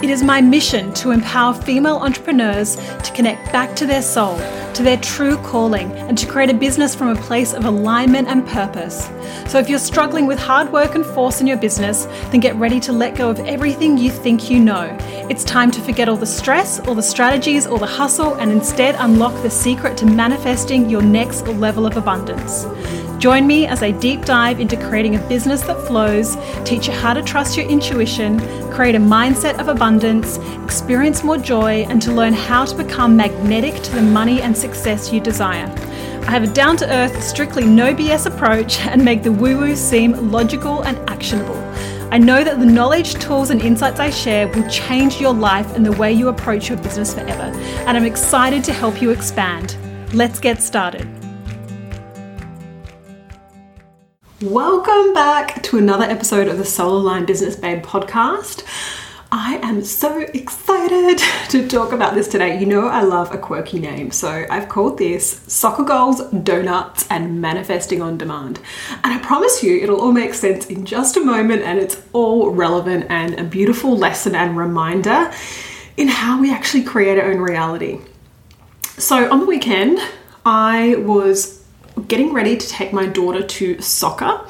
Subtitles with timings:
[0.00, 4.38] It is my mission to empower female entrepreneurs to connect back to their soul,
[4.74, 8.46] to their true calling, and to create a business from a place of alignment and
[8.46, 9.08] purpose.
[9.46, 12.80] So, if you're struggling with hard work and force in your business, then get ready
[12.80, 14.96] to let go of everything you think you know.
[15.30, 18.96] It's time to forget all the stress, all the strategies, all the hustle, and instead
[18.98, 22.66] unlock the secret to manifesting your next level of abundance.
[23.18, 27.14] Join me as I deep dive into creating a business that flows, teach you how
[27.14, 28.38] to trust your intuition,
[28.70, 33.74] create a mindset of abundance, experience more joy, and to learn how to become magnetic
[33.82, 35.66] to the money and success you desire.
[36.28, 39.74] I have a down to earth, strictly no BS approach and make the woo woo
[39.74, 41.56] seem logical and actionable.
[42.12, 45.86] I know that the knowledge, tools, and insights I share will change your life and
[45.86, 47.44] the way you approach your business forever.
[47.86, 49.78] And I'm excited to help you expand.
[50.12, 51.08] Let's get started.
[54.42, 58.64] Welcome back to another episode of the Soul Aligned Business Babe podcast.
[59.30, 61.18] I am so excited
[61.50, 62.58] to talk about this today.
[62.58, 67.38] You know, I love a quirky name, so I've called this Soccer Goals, Donuts, and
[67.40, 68.58] Manifesting on Demand.
[69.04, 72.50] And I promise you, it'll all make sense in just a moment, and it's all
[72.50, 75.30] relevant and a beautiful lesson and reminder
[75.98, 78.00] in how we actually create our own reality.
[78.96, 79.98] So, on the weekend,
[80.46, 81.62] I was
[82.06, 84.40] getting ready to take my daughter to soccer.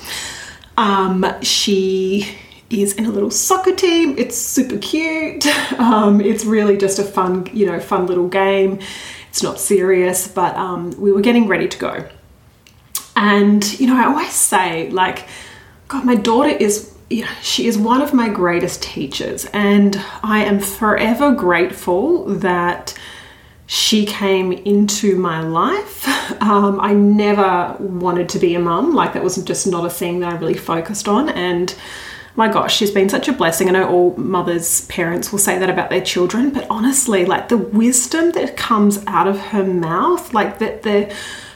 [0.76, 2.38] Um, she
[2.70, 4.16] is in a little soccer team.
[4.18, 5.46] It's super cute.
[5.78, 8.80] Um, it's really just a fun, you know, fun little game.
[9.28, 12.08] It's not serious, but um, we were getting ready to go.
[13.14, 15.28] And, you know, I always say, like,
[15.86, 19.44] God, my daughter is, you know, she is one of my greatest teachers.
[19.46, 22.98] And I am forever grateful that
[23.66, 26.06] she came into my life.
[26.40, 30.20] Um, I never wanted to be a mum, like that was just not a thing
[30.20, 31.30] that I really focused on.
[31.30, 31.74] And
[32.38, 33.68] my gosh, she's been such a blessing.
[33.68, 37.56] I know all mothers, parents will say that about their children, but honestly, like the
[37.56, 41.12] wisdom that comes out of her mouth, like that the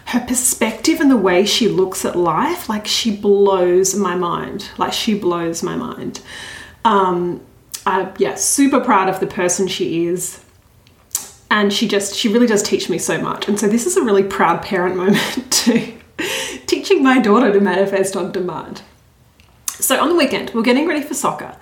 [0.06, 4.70] her perspective and the way she looks at life, like she blows my mind.
[4.76, 6.20] Like she blows my mind.
[6.84, 7.40] Um,
[7.86, 10.44] I, yeah, super proud of the person she is
[11.48, 14.02] and she just she really does teach me so much and so this is a
[14.02, 15.92] really proud parent moment to
[16.66, 18.82] teaching my daughter to manifest on demand
[19.78, 21.56] so on the weekend we are getting ready for soccer.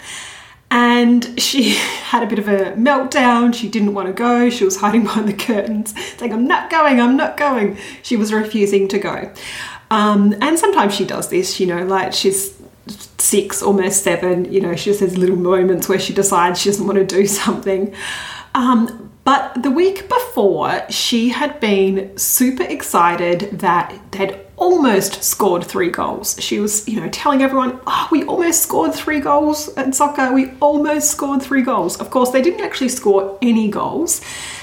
[0.73, 1.71] And she
[2.11, 3.53] had a bit of a meltdown.
[3.55, 4.51] She didn't want to go.
[4.51, 7.77] She was hiding behind the curtains saying i'm not going i'm not going.
[8.03, 9.33] She was refusing to go.
[9.91, 12.57] Um, and sometimes she does this you know like she's
[13.19, 16.87] six almost seven you know she just has little moments where she decides she doesn't
[16.87, 17.95] want to do something.
[18.55, 25.91] Um, but the week before, she had been super excited that they'd almost scored three
[25.91, 26.37] goals.
[26.39, 30.33] She was, you know, telling everyone, oh, we almost scored three goals at soccer.
[30.33, 31.99] We almost scored three goals.
[31.99, 34.21] Of course, they didn't actually score any goals.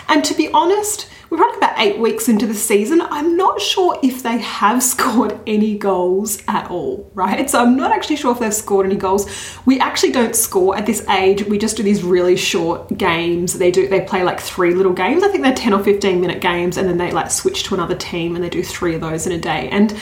[0.07, 3.01] And to be honest, we're running about eight weeks into the season.
[3.01, 7.49] I'm not sure if they have scored any goals at all, right?
[7.49, 9.27] So I'm not actually sure if they've scored any goals.
[9.65, 11.43] We actually don't score at this age.
[11.43, 13.53] We just do these really short games.
[13.53, 15.23] They do they play like three little games.
[15.23, 17.95] I think they're 10 or 15 minute games and then they like switch to another
[17.95, 19.69] team and they do three of those in a day.
[19.69, 19.97] And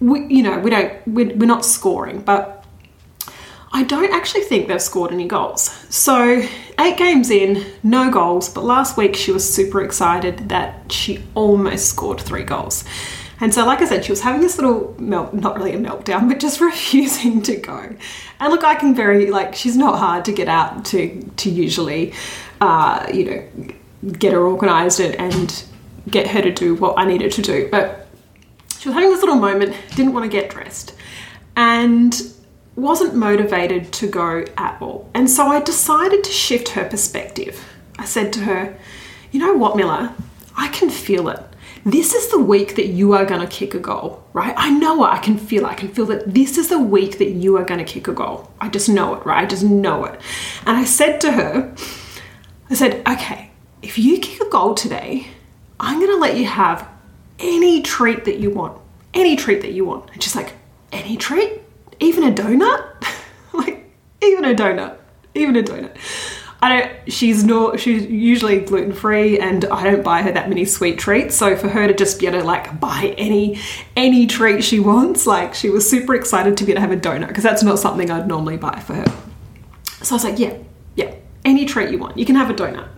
[0.00, 2.60] we you know, we don't we're, we're not scoring, but
[3.72, 5.62] I don't actually think they've scored any goals.
[5.90, 6.42] So,
[6.80, 11.88] eight games in, no goals, but last week she was super excited that she almost
[11.88, 12.84] scored three goals.
[13.42, 16.28] And so, like I said, she was having this little melt, not really a meltdown,
[16.28, 17.96] but just refusing to go.
[18.38, 22.12] And look, I can very, like, she's not hard to get out to, to usually,
[22.60, 25.64] uh, you know, get her organized and, and
[26.10, 27.68] get her to do what I needed to do.
[27.70, 28.08] But
[28.78, 30.94] she was having this little moment, didn't want to get dressed.
[31.56, 32.14] And
[32.80, 35.08] wasn't motivated to go at all.
[35.14, 37.64] And so I decided to shift her perspective.
[37.98, 38.76] I said to her,
[39.30, 40.12] You know what, Miller?
[40.56, 41.40] I can feel it.
[41.84, 44.52] This is the week that you are going to kick a goal, right?
[44.56, 45.08] I know it.
[45.08, 45.68] I can feel it.
[45.68, 48.12] I can feel that this is the week that you are going to kick a
[48.12, 48.52] goal.
[48.60, 49.42] I just know it, right?
[49.42, 50.20] I just know it.
[50.66, 51.74] And I said to her,
[52.68, 53.50] I said, okay,
[53.80, 55.28] if you kick a goal today,
[55.78, 56.86] I'm going to let you have
[57.38, 58.78] any treat that you want.
[59.14, 60.10] Any treat that you want.
[60.12, 60.52] And she's like,
[60.92, 61.62] any treat?
[62.00, 62.86] Even a donut?
[63.52, 63.90] like,
[64.22, 64.96] even a donut,
[65.34, 65.96] even a donut.
[66.62, 67.12] I don't.
[67.12, 67.80] She's not.
[67.80, 71.34] She's usually gluten free, and I don't buy her that many sweet treats.
[71.34, 73.58] So for her to just be able to like buy any
[73.96, 77.00] any treat she wants, like she was super excited to be able to have a
[77.00, 79.06] donut because that's not something I'd normally buy for her.
[80.02, 80.56] So I was like, yeah,
[80.96, 81.14] yeah,
[81.46, 82.88] any treat you want, you can have a donut.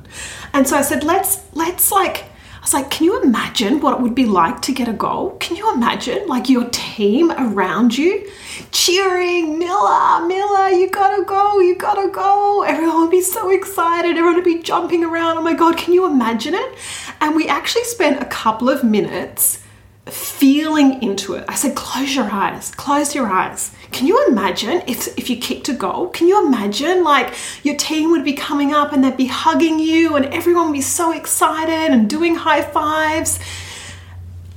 [0.53, 4.01] And so I said, let's let's like I was like, can you imagine what it
[4.03, 5.37] would be like to get a goal?
[5.39, 8.29] Can you imagine like your team around you
[8.71, 12.63] cheering, Miller, Miller, you gotta go, you gotta go.
[12.63, 15.39] Everyone would be so excited, everyone would be jumping around.
[15.39, 16.79] Oh my God, can you imagine it?
[17.21, 19.63] And we actually spent a couple of minutes
[20.07, 21.45] feeling into it.
[21.49, 23.73] I said, close your eyes, close your eyes.
[23.93, 26.09] Can you imagine if, if you kicked a goal?
[26.09, 30.17] Can you imagine like your team would be coming up and they'd be hugging you
[30.17, 33.39] and everyone would be so excited and doing high fives?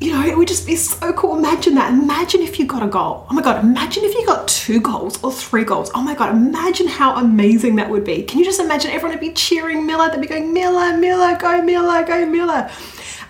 [0.02, 1.38] You know, it would just be so cool.
[1.38, 1.92] Imagine that.
[1.94, 3.26] Imagine if you got a goal.
[3.30, 5.90] Oh my God, imagine if you got two goals or three goals.
[5.96, 8.24] Oh my God, imagine how amazing that would be.
[8.24, 10.10] Can you just imagine everyone would be cheering Miller?
[10.10, 12.70] They'd be going, Miller, Miller, go Miller, go Miller.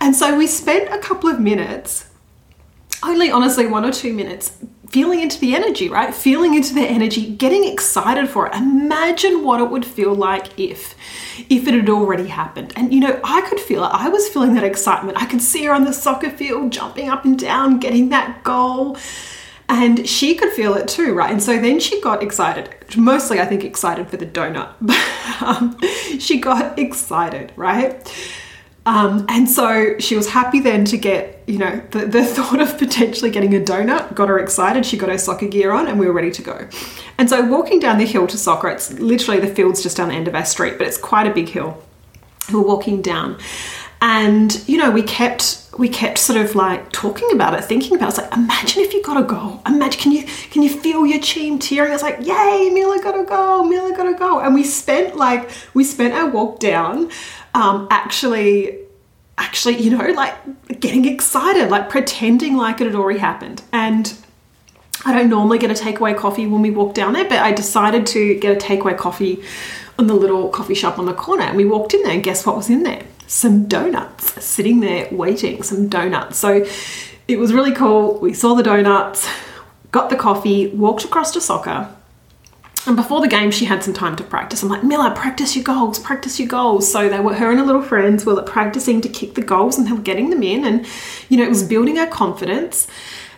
[0.01, 2.09] And so we spent a couple of minutes,
[3.03, 4.57] only honestly one or two minutes,
[4.89, 6.13] feeling into the energy, right?
[6.13, 8.55] Feeling into the energy, getting excited for it.
[8.55, 10.95] Imagine what it would feel like if
[11.49, 12.73] if it had already happened.
[12.75, 13.89] And you know, I could feel it.
[13.89, 15.21] I was feeling that excitement.
[15.21, 18.97] I could see her on the soccer field jumping up and down, getting that goal.
[19.67, 21.31] And she could feel it too, right?
[21.31, 22.69] And so then she got excited.
[22.95, 24.75] Mostly, I think, excited for the donut.
[25.41, 25.79] um,
[26.19, 28.07] she got excited, right?
[28.85, 32.77] Um, and so she was happy then to get, you know, the, the thought of
[32.77, 34.85] potentially getting a donut got her excited.
[34.85, 36.67] She got her soccer gear on and we were ready to go.
[37.17, 40.15] And so walking down the hill to soccer, it's literally the field's just down the
[40.15, 41.81] end of our street, but it's quite a big hill.
[42.49, 43.39] We we're walking down.
[44.01, 48.05] And, you know, we kept we kept sort of like talking about it, thinking about
[48.05, 48.09] it.
[48.09, 49.61] It's like, imagine if you got a goal.
[49.65, 51.91] Imagine, can you can you feel your team tearing?
[51.91, 54.39] It's like, yay, Mila got a goal, Mila got a goal.
[54.39, 57.09] And we spent like we spent our walk down
[57.55, 58.77] um, actually
[59.37, 60.35] actually you know like
[60.79, 63.63] getting excited like pretending like it had already happened.
[63.71, 64.13] And
[65.03, 68.07] i don't normally get a takeaway coffee when we walk down there but i decided
[68.07, 69.43] to get a takeaway coffee
[69.97, 71.43] on the little coffee shop on the corner.
[71.43, 73.03] And we walked in there and guess what was in there?
[73.27, 76.37] Some donuts sitting there waiting some donuts.
[76.37, 76.65] So
[77.27, 78.19] it was really cool.
[78.19, 79.27] We saw the donuts
[79.91, 81.89] got the coffee walked across to soccer
[82.87, 84.61] and before the game, she had some time to practice.
[84.61, 86.91] I'm like, Miller, practice your goals, practice your goals.
[86.91, 89.87] So they were, her and her little friends were practicing to kick the goals and
[89.87, 90.63] they were getting them in.
[90.65, 90.85] And,
[91.27, 92.87] you know, it was building her confidence.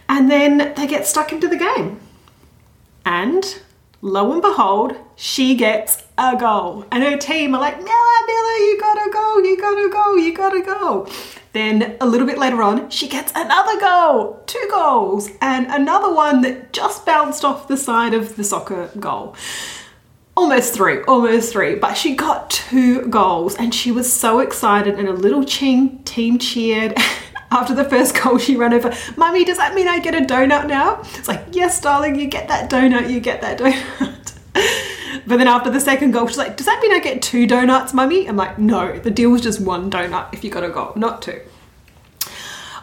[0.10, 2.00] And then they get stuck into the game.
[3.06, 3.62] And
[4.02, 6.86] lo and behold, she gets a goal.
[6.92, 7.88] And her team are like, Miller,
[8.28, 11.08] Miller, you gotta go, you gotta go, you gotta go.
[11.58, 16.42] Then a little bit later on, she gets another goal, two goals, and another one
[16.42, 19.36] that just bounced off the side of the soccer goal.
[20.36, 25.08] Almost three, almost three, but she got two goals and she was so excited and
[25.08, 26.94] a little ching team cheered.
[27.52, 30.68] After the first goal, she ran over, Mummy, does that mean I get a donut
[30.68, 31.00] now?
[31.16, 34.34] It's like, yes, darling, you get that donut, you get that donut.
[35.26, 37.94] But then after the second goal, she's like, Does that mean I get two donuts,
[37.94, 38.28] mummy?
[38.28, 41.22] I'm like, No, the deal was just one donut if you got a goal, not
[41.22, 41.42] two.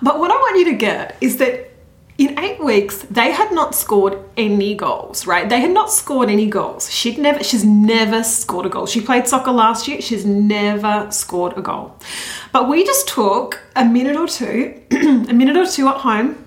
[0.02, 1.70] But what I want you to get is that
[2.16, 5.48] in eight weeks, they had not scored any goals, right?
[5.48, 6.92] They had not scored any goals.
[6.92, 8.86] She'd never, she's never scored a goal.
[8.86, 10.00] She played soccer last year.
[10.00, 11.96] She's never scored a goal.
[12.53, 16.44] But we just took a minute or two, a minute or two at home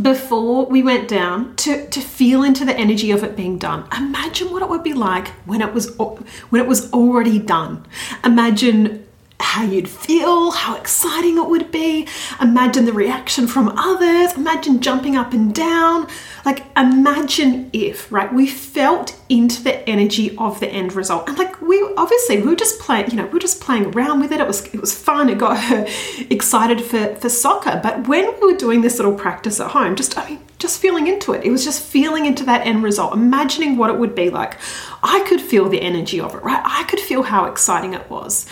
[0.00, 3.86] before we went down to, to feel into the energy of it being done.
[3.96, 7.86] Imagine what it would be like when it was when it was already done.
[8.24, 9.05] Imagine
[9.40, 12.06] how you'd feel, how exciting it would be.
[12.40, 14.34] Imagine the reaction from others.
[14.34, 16.08] Imagine jumping up and down.
[16.44, 18.32] Like, imagine if, right?
[18.32, 21.28] We felt into the energy of the end result.
[21.28, 24.20] And like, we obviously, we were just playing, you know, we were just playing around
[24.20, 24.40] with it.
[24.40, 25.28] It was, it was fun.
[25.28, 25.86] It got her
[26.30, 27.80] excited for, for soccer.
[27.82, 31.06] But when we were doing this little practice at home, just, I mean, just feeling
[31.06, 31.44] into it.
[31.44, 34.56] It was just feeling into that end result, imagining what it would be like.
[35.02, 36.62] I could feel the energy of it, right?
[36.64, 38.46] I could feel how exciting it was.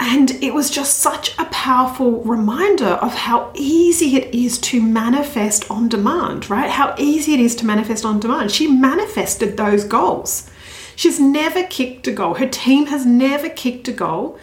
[0.00, 5.68] And it was just such a powerful reminder of how easy it is to manifest
[5.70, 6.70] on demand, right?
[6.70, 8.52] How easy it is to manifest on demand.
[8.52, 10.48] She manifested those goals.
[10.94, 12.34] She's never kicked a goal.
[12.34, 14.38] Her team has never kicked a goal.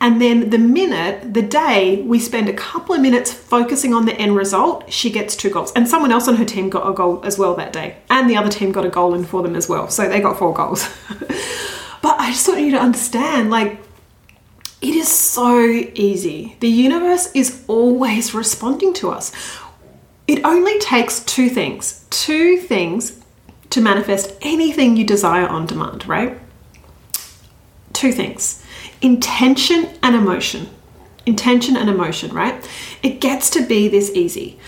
[0.00, 4.14] And then the minute, the day we spend a couple of minutes focusing on the
[4.14, 5.72] end result, she gets two goals.
[5.72, 7.96] And someone else on her team got a goal as well that day.
[8.08, 9.88] And the other team got a goal in for them as well.
[9.88, 10.88] So they got four goals.
[12.02, 13.78] but I just want you to understand like,
[14.80, 15.60] it is so
[15.94, 16.56] easy.
[16.60, 19.32] The universe is always responding to us.
[20.26, 23.20] It only takes two things, two things
[23.70, 26.38] to manifest anything you desire on demand, right?
[28.00, 28.64] two things
[29.02, 30.68] intention and emotion.
[31.26, 32.66] Intention and emotion, right?
[33.02, 34.58] It gets to be this easy.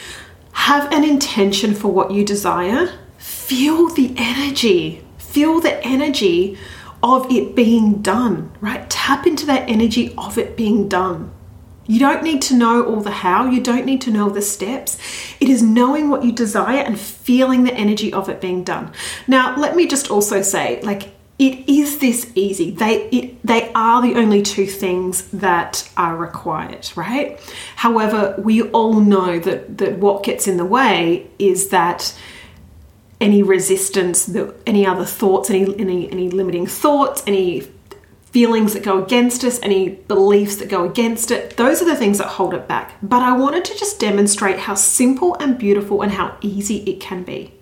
[0.52, 6.59] Have an intention for what you desire, feel the energy, feel the energy
[7.03, 8.89] of it being done, right?
[8.89, 11.33] Tap into that energy of it being done.
[11.87, 14.99] You don't need to know all the how, you don't need to know the steps.
[15.41, 18.93] It is knowing what you desire and feeling the energy of it being done.
[19.27, 22.71] Now, let me just also say, like, it is this easy.
[22.71, 27.41] They it, they are the only two things that are required, right?
[27.75, 32.17] However, we all know that that what gets in the way is that
[33.23, 37.61] any resistance, the, any other thoughts, any, any any limiting thoughts, any
[38.25, 41.57] feelings that go against us, any beliefs that go against it.
[41.57, 42.95] Those are the things that hold it back.
[43.02, 47.23] But I wanted to just demonstrate how simple and beautiful and how easy it can
[47.23, 47.55] be.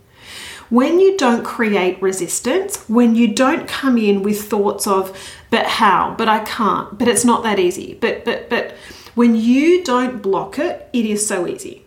[0.71, 5.19] When you don't create resistance, when you don't come in with thoughts of,
[5.51, 8.75] but how, but I can't, but it's not that easy, but, but, but,
[9.17, 11.85] when you don't block it, it is so easy.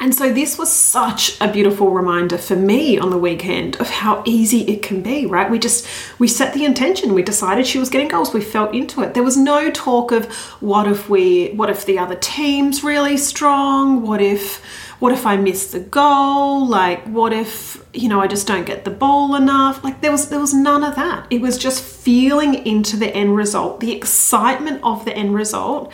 [0.00, 4.22] And so this was such a beautiful reminder for me on the weekend of how
[4.24, 5.50] easy it can be, right?
[5.50, 5.86] We just
[6.18, 9.12] we set the intention, we decided she was getting goals, we felt into it.
[9.12, 10.24] There was no talk of
[10.62, 14.00] what if we what if the other team's really strong?
[14.00, 14.64] What if
[15.00, 16.66] what if I miss the goal?
[16.66, 19.84] Like what if, you know, I just don't get the ball enough?
[19.84, 21.26] Like there was there was none of that.
[21.28, 25.92] It was just feeling into the end result, the excitement of the end result,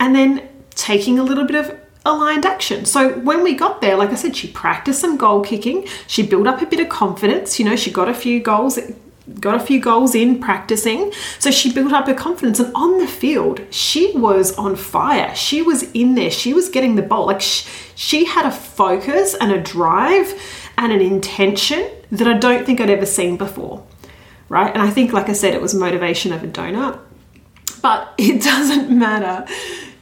[0.00, 2.84] and then taking a little bit of aligned action.
[2.84, 5.86] So when we got there, like I said, she practiced some goal kicking.
[6.06, 7.58] She built up a bit of confidence.
[7.58, 8.78] You know, she got a few goals
[9.40, 11.12] got a few goals in practicing.
[11.38, 12.60] So she built up her confidence.
[12.60, 15.34] And on the field, she was on fire.
[15.34, 16.30] She was in there.
[16.30, 17.26] She was getting the ball.
[17.26, 20.32] Like she, she had a focus and a drive
[20.78, 23.84] and an intention that I don't think I'd ever seen before.
[24.48, 24.72] Right.
[24.72, 27.00] And I think, like I said, it was motivation of a donut.
[27.82, 29.50] But it doesn't matter.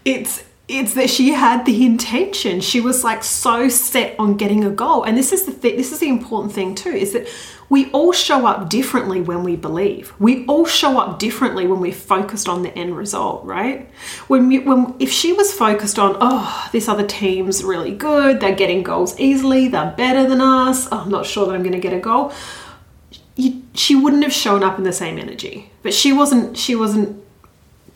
[0.04, 2.60] It's it's that she had the intention.
[2.60, 5.02] She was like so set on getting a goal.
[5.02, 7.28] And this is the th- this is the important thing too is that
[7.68, 10.12] we all show up differently when we believe.
[10.18, 13.90] We all show up differently when we're focused on the end result, right?
[14.28, 18.54] When we, when if she was focused on, oh, this other team's really good, they're
[18.54, 20.88] getting goals easily, they're better than us.
[20.92, 22.32] Oh, I'm not sure that I'm going to get a goal.
[23.36, 25.70] You, she wouldn't have shown up in the same energy.
[25.82, 27.23] But she wasn't she wasn't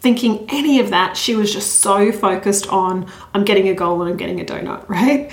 [0.00, 1.16] thinking any of that.
[1.16, 4.88] She was just so focused on I'm getting a goal and I'm getting a donut,
[4.88, 5.30] right?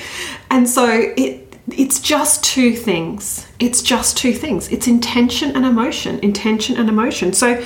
[0.50, 3.48] And so it it's just two things.
[3.60, 4.70] It's just two things.
[4.70, 7.34] It's intention and emotion, intention and emotion.
[7.34, 7.64] So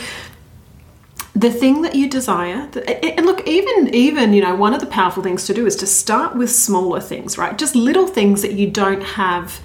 [1.35, 2.69] the thing that you desire
[3.03, 5.85] and look even even you know one of the powerful things to do is to
[5.85, 9.61] start with smaller things right just little things that you don't have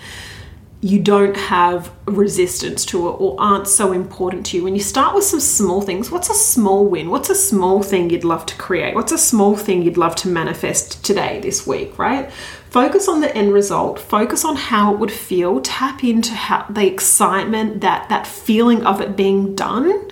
[0.85, 4.63] you don't have resistance to it or aren't so important to you.
[4.63, 7.09] When you start with some small things, what's a small win?
[7.09, 8.95] What's a small thing you'd love to create?
[8.95, 12.31] What's a small thing you'd love to manifest today, this week, right?
[12.69, 16.87] Focus on the end result, focus on how it would feel, tap into how the
[16.87, 20.11] excitement, that that feeling of it being done.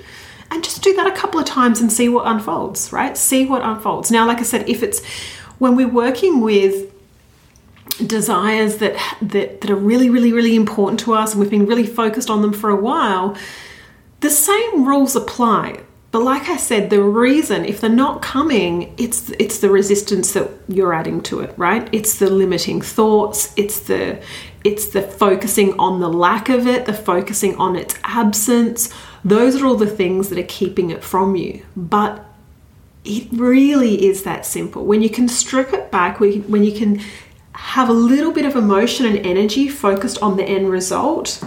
[0.51, 3.15] And just do that a couple of times and see what unfolds, right?
[3.19, 4.11] See what unfolds.
[4.11, 5.05] Now, like I said, if it's
[5.59, 6.92] when we're working with
[8.07, 11.87] desires that, that that are really really really important to us and we've been really
[11.87, 13.37] focused on them for a while
[14.21, 15.81] the same rules apply.
[16.13, 20.49] But like i said the reason if they're not coming it's it's the resistance that
[20.69, 21.89] you're adding to it right?
[21.93, 24.23] It's the limiting thoughts it's the
[24.65, 28.93] it's the focusing on the lack of it the focusing on its absence.
[29.25, 31.65] Those are all the things that are keeping it from you.
[31.77, 32.25] But
[33.05, 34.85] it really is that simple.
[34.85, 37.01] When you can strip it back when you can
[37.55, 41.43] have a little bit of emotion and energy focused on the end result,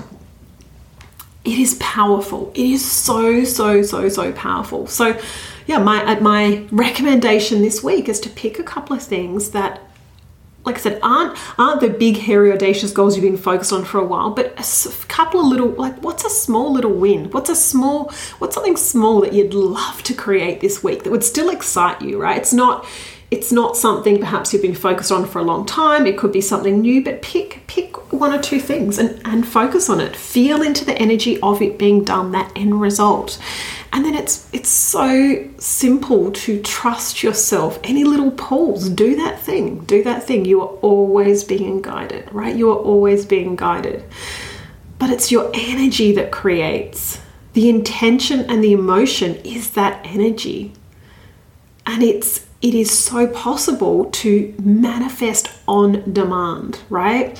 [1.43, 2.51] it is powerful.
[2.55, 4.87] It is so, so, so, so powerful.
[4.87, 5.19] So,
[5.67, 9.81] yeah, my uh, my recommendation this week is to pick a couple of things that,
[10.63, 13.99] like I said, aren't aren't the big, hairy, audacious goals you've been focused on for
[13.99, 17.31] a while, but a couple of little, like, what's a small little win?
[17.31, 21.23] What's a small, what's something small that you'd love to create this week that would
[21.23, 22.37] still excite you, right?
[22.37, 22.85] It's not
[23.31, 26.05] it's not something perhaps you've been focused on for a long time.
[26.05, 29.89] It could be something new, but pick pick one or two things and, and focus
[29.89, 30.15] on it.
[30.15, 33.39] Feel into the energy of it being done, that end result.
[33.91, 37.79] And then it's it's so simple to trust yourself.
[37.83, 39.85] Any little pulls, do that thing.
[39.85, 40.45] Do that thing.
[40.45, 42.55] You are always being guided, right?
[42.55, 44.03] You are always being guided.
[44.99, 47.19] But it's your energy that creates.
[47.53, 50.73] The intention and the emotion is that energy.
[51.85, 57.39] And it's it is so possible to manifest on demand, right?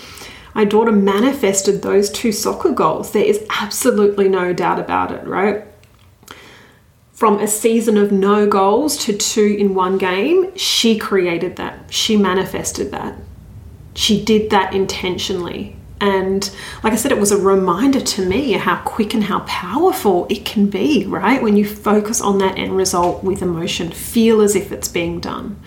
[0.53, 3.11] My daughter manifested those two soccer goals.
[3.11, 5.65] There is absolutely no doubt about it, right?
[7.15, 11.91] from a season of no goals to two in one game, she created that.
[11.91, 13.17] She manifested that.
[13.93, 15.77] She did that intentionally.
[16.01, 16.51] And
[16.83, 20.43] like I said, it was a reminder to me how quick and how powerful it
[20.43, 21.41] can be, right?
[21.41, 25.57] When you focus on that end result with emotion, feel as if it's being done.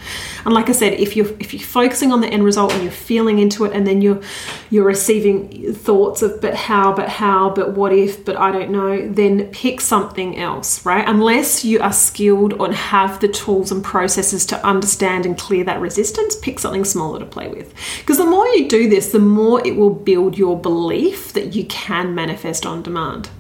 [0.45, 2.93] And like I said, if you're if you're focusing on the end result and you're
[2.93, 4.21] feeling into it, and then you're
[4.69, 9.09] you're receiving thoughts of but how, but how, but what if, but I don't know,
[9.09, 11.09] then pick something else, right?
[11.09, 15.81] Unless you are skilled or have the tools and processes to understand and clear that
[15.81, 17.73] resistance, pick something smaller to play with.
[18.01, 21.55] Because the more you do this, the more it will build build your belief that
[21.55, 23.31] you can manifest on demand.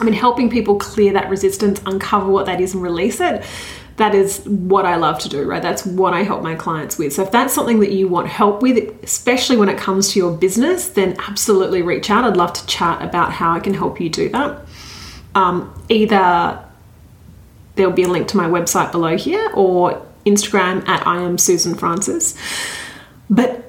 [0.00, 3.44] I mean, helping people clear that resistance, uncover what that is, and release it.
[3.98, 5.62] That is what I love to do, right?
[5.62, 7.12] That's what I help my clients with.
[7.12, 10.36] So, if that's something that you want help with, especially when it comes to your
[10.36, 12.24] business, then absolutely reach out.
[12.24, 14.66] I'd love to chat about how I can help you do that.
[15.36, 16.64] Um, either
[17.76, 21.76] there'll be a link to my website below here or Instagram at I am Susan
[21.76, 22.36] Francis.
[23.30, 23.65] But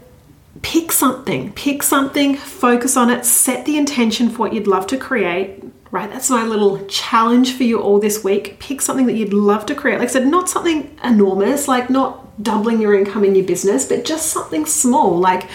[0.61, 4.97] pick something, pick something, focus on it, set the intention for what you'd love to
[4.97, 5.63] create.
[5.89, 8.59] Right, that's my little challenge for you all this week.
[8.59, 9.99] Pick something that you'd love to create.
[9.99, 14.03] Like I said, not something enormous, like not doubling your income in your business, but
[14.03, 15.47] just something small, like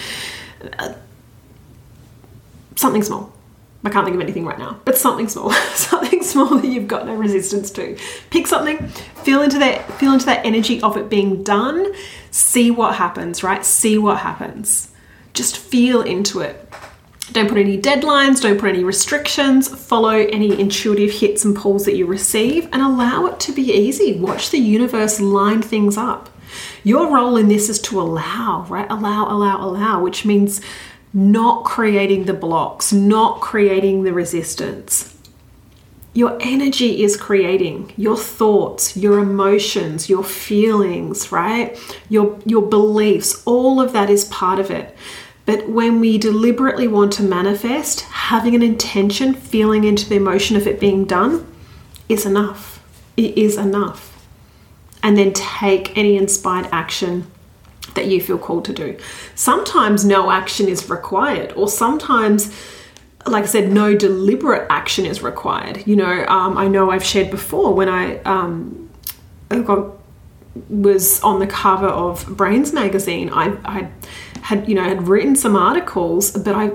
[0.79, 0.93] uh,
[2.75, 3.31] something small.
[3.85, 7.05] I can't think of anything right now, but something small, something small that you've got
[7.05, 7.97] no resistance to.
[8.29, 11.93] Pick something, feel into that, feel into that energy of it being done.
[12.31, 13.63] See what happens, right?
[13.65, 14.92] See what happens.
[15.33, 16.69] Just feel into it.
[17.31, 21.95] Don't put any deadlines, don't put any restrictions, follow any intuitive hits and pulls that
[21.95, 24.19] you receive, and allow it to be easy.
[24.19, 26.29] Watch the universe line things up.
[26.83, 28.85] Your role in this is to allow, right?
[28.89, 30.61] Allow, allow, allow, which means
[31.13, 35.15] not creating the blocks, not creating the resistance.
[36.15, 41.75] Your energy is creating your thoughts, your emotions, your feelings, right?
[42.09, 44.95] Your your beliefs, all of that is part of it.
[45.45, 50.67] But when we deliberately want to manifest, having an intention, feeling into the emotion of
[50.67, 51.45] it being done
[52.07, 52.81] is enough.
[53.17, 54.25] It is enough.
[55.01, 57.29] And then take any inspired action
[57.95, 58.97] that you feel called to do.
[59.35, 62.51] Sometimes no action is required, or sometimes,
[63.27, 65.85] like I said, no deliberate action is required.
[65.85, 68.89] You know, um, I know I've shared before when I um,
[69.49, 69.97] got,
[70.69, 73.89] was on the cover of Brainz magazine, I, I
[74.41, 76.71] had you know had written some articles, but I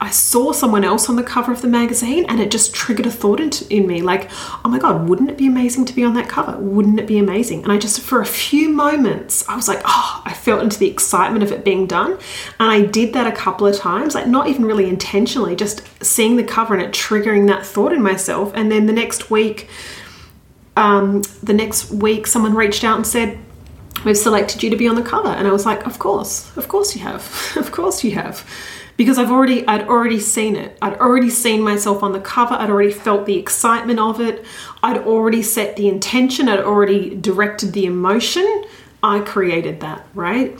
[0.00, 3.10] I saw someone else on the cover of the magazine and it just triggered a
[3.10, 4.28] thought in, in, me like,
[4.64, 6.56] oh my God, wouldn't it be amazing to be on that cover?
[6.58, 7.62] Wouldn't it be amazing?
[7.62, 10.90] And I just, for a few moments, I was like, oh, I felt into the
[10.90, 12.12] excitement of it being done.
[12.60, 16.36] And I did that a couple of times, like not even really intentionally, just seeing
[16.36, 18.52] the cover and it triggering that thought in myself.
[18.54, 19.68] And then the next week,
[20.76, 23.38] um, the next week, someone reached out and said,
[24.04, 25.28] we've selected you to be on the cover.
[25.28, 28.48] And I was like, of course, of course you have, of course you have.
[28.96, 30.78] Because I've already, I'd already seen it.
[30.80, 32.54] I'd already seen myself on the cover.
[32.54, 34.44] I'd already felt the excitement of it.
[34.82, 36.48] I'd already set the intention.
[36.48, 38.64] I'd already directed the emotion.
[39.02, 40.58] I created that, right?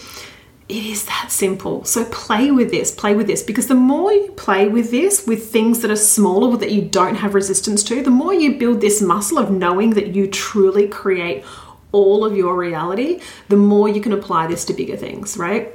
[0.68, 1.84] It is that simple.
[1.84, 5.48] So play with this, play with this, because the more you play with this, with
[5.48, 9.00] things that are smaller, that you don't have resistance to, the more you build this
[9.00, 11.44] muscle of knowing that you truly create
[11.92, 15.72] all of your reality, the more you can apply this to bigger things, right?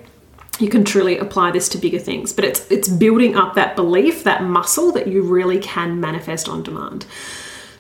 [0.60, 4.26] You can truly apply this to bigger things, but it's it's building up that belief,
[4.26, 7.06] that muscle that you really can manifest on demand.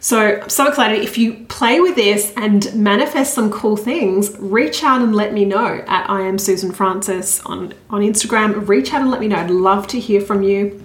[0.02, 1.04] So I'm so excited.
[1.04, 5.46] If you play with this and manifest some cool things, reach out and let me
[5.46, 8.68] know at I am Susan Francis on, on Instagram.
[8.68, 9.36] Reach out and let me know.
[9.36, 10.84] I'd love to hear from you.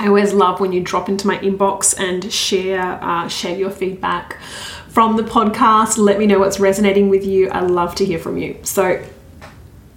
[0.00, 4.40] I always love when you drop into my inbox and share uh, share your feedback
[4.88, 5.96] from the podcast.
[5.96, 7.50] Let me know what's resonating with you.
[7.50, 8.58] I love to hear from you.
[8.64, 9.00] So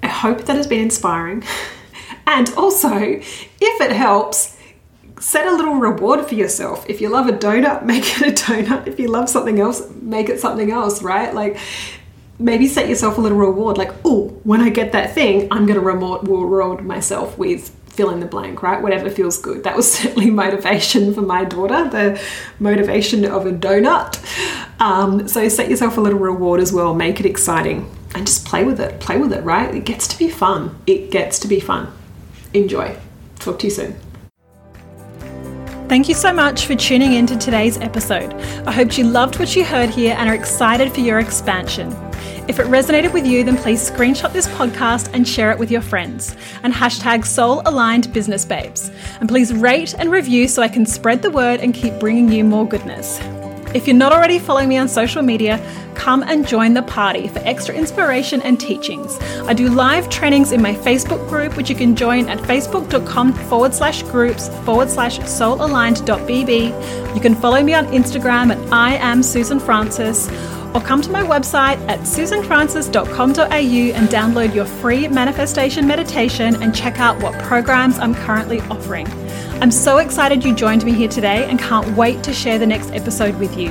[0.03, 1.43] I hope that has been inspiring.
[2.27, 4.56] and also, if it helps,
[5.19, 6.85] set a little reward for yourself.
[6.89, 8.87] If you love a donut, make it a donut.
[8.87, 11.33] If you love something else, make it something else, right?
[11.33, 11.57] Like
[12.39, 15.79] maybe set yourself a little reward like, oh, when I get that thing, I'm going
[15.79, 18.79] to reward, myself with fill in the blank, right?
[18.79, 19.63] Whatever feels good.
[19.63, 22.21] That was certainly motivation for my daughter, the
[22.59, 24.23] motivation of a donut.
[24.79, 28.63] Um, so set yourself a little reward as well, make it exciting and just play
[28.63, 28.99] with it.
[28.99, 29.73] Play with it, right?
[29.73, 30.77] It gets to be fun.
[30.85, 31.91] It gets to be fun.
[32.53, 32.97] Enjoy.
[33.39, 33.95] Talk to you soon.
[35.87, 38.33] Thank you so much for tuning in to today's episode.
[38.67, 41.93] I hope you loved what you heard here and are excited for your expansion.
[42.49, 45.79] If it resonated with you, then please screenshot this podcast and share it with your
[45.79, 46.35] friends.
[46.63, 48.91] And hashtag Soul Aligned Business Babes.
[49.21, 52.43] And please rate and review so I can spread the word and keep bringing you
[52.43, 53.21] more goodness.
[53.73, 55.59] If you're not already following me on social media,
[55.95, 59.17] come and join the party for extra inspiration and teachings.
[59.45, 63.73] I do live trainings in my Facebook group, which you can join at facebook.com forward
[63.73, 67.15] slash groups forward slash soulaligned.bb.
[67.15, 70.29] You can follow me on Instagram at I am Susan Francis
[70.73, 76.99] or come to my website at susanfrancis.com.au and download your free manifestation meditation and check
[76.99, 79.07] out what programs I'm currently offering.
[79.59, 82.91] I'm so excited you joined me here today and can't wait to share the next
[82.91, 83.69] episode with you.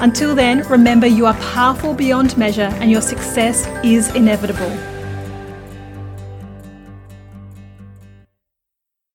[0.00, 4.97] Until then, remember you are powerful beyond measure and your success is inevitable.